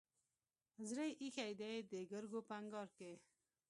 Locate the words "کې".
2.97-3.11